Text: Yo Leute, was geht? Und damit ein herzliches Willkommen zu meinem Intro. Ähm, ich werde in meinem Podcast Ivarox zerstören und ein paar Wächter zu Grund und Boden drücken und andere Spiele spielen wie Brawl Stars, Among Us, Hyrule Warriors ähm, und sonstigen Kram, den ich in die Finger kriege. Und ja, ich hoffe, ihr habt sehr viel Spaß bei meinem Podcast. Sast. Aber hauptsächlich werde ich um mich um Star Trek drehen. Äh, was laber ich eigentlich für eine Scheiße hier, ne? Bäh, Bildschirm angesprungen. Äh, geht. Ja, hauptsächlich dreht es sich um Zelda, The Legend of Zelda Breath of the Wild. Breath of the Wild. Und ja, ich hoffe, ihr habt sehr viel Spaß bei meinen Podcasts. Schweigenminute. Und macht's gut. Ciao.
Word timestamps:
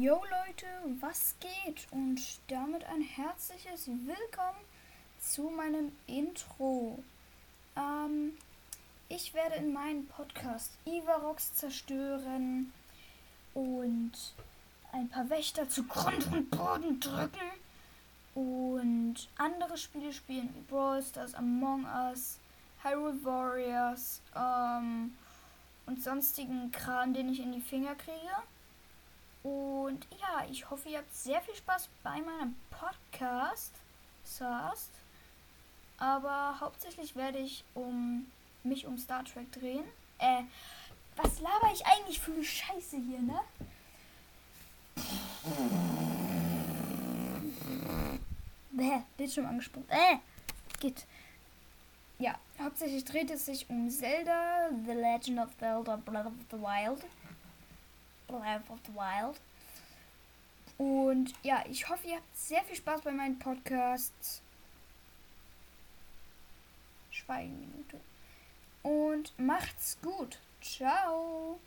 Yo 0.00 0.14
Leute, 0.14 0.66
was 1.00 1.34
geht? 1.40 1.88
Und 1.90 2.20
damit 2.46 2.84
ein 2.84 3.02
herzliches 3.02 3.88
Willkommen 3.88 4.60
zu 5.20 5.50
meinem 5.50 5.90
Intro. 6.06 7.02
Ähm, 7.74 8.34
ich 9.08 9.34
werde 9.34 9.56
in 9.56 9.72
meinem 9.72 10.06
Podcast 10.06 10.70
Ivarox 10.84 11.52
zerstören 11.54 12.72
und 13.54 14.12
ein 14.92 15.08
paar 15.08 15.28
Wächter 15.30 15.68
zu 15.68 15.82
Grund 15.82 16.32
und 16.32 16.48
Boden 16.48 17.00
drücken 17.00 17.50
und 18.36 19.28
andere 19.36 19.76
Spiele 19.76 20.12
spielen 20.12 20.54
wie 20.54 20.72
Brawl 20.72 21.02
Stars, 21.02 21.34
Among 21.34 21.84
Us, 21.86 22.38
Hyrule 22.84 23.24
Warriors 23.24 24.22
ähm, 24.36 25.16
und 25.86 26.00
sonstigen 26.04 26.70
Kram, 26.70 27.14
den 27.14 27.32
ich 27.32 27.40
in 27.40 27.50
die 27.50 27.60
Finger 27.60 27.96
kriege. 27.96 28.30
Und 29.88 30.06
ja, 30.20 30.44
ich 30.50 30.68
hoffe, 30.68 30.90
ihr 30.90 30.98
habt 30.98 31.16
sehr 31.16 31.40
viel 31.40 31.54
Spaß 31.54 31.88
bei 32.02 32.20
meinem 32.20 32.54
Podcast. 32.68 33.72
Sast. 34.22 34.90
Aber 35.96 36.60
hauptsächlich 36.60 37.16
werde 37.16 37.38
ich 37.38 37.64
um 37.72 38.30
mich 38.64 38.84
um 38.84 38.98
Star 38.98 39.24
Trek 39.24 39.50
drehen. 39.50 39.84
Äh, 40.18 40.42
was 41.16 41.40
laber 41.40 41.72
ich 41.72 41.86
eigentlich 41.86 42.20
für 42.20 42.32
eine 42.32 42.44
Scheiße 42.44 42.98
hier, 42.98 43.18
ne? 43.20 43.40
Bäh, 48.72 49.00
Bildschirm 49.16 49.46
angesprungen. 49.46 49.88
Äh, 49.88 50.18
geht. 50.80 51.06
Ja, 52.18 52.34
hauptsächlich 52.60 53.06
dreht 53.06 53.30
es 53.30 53.46
sich 53.46 53.70
um 53.70 53.88
Zelda, 53.88 54.68
The 54.84 54.92
Legend 54.92 55.38
of 55.38 55.56
Zelda 55.58 55.96
Breath 55.96 56.26
of 56.26 56.34
the 56.50 56.58
Wild. 56.58 57.02
Breath 58.26 58.68
of 58.68 58.80
the 58.86 58.94
Wild. 58.94 59.40
Und 60.78 61.34
ja, 61.42 61.64
ich 61.68 61.88
hoffe, 61.88 62.06
ihr 62.06 62.16
habt 62.16 62.36
sehr 62.36 62.62
viel 62.64 62.76
Spaß 62.76 63.02
bei 63.02 63.12
meinen 63.12 63.38
Podcasts. 63.38 64.40
Schweigenminute. 67.10 68.00
Und 68.82 69.36
macht's 69.38 69.98
gut. 70.00 70.38
Ciao. 70.60 71.58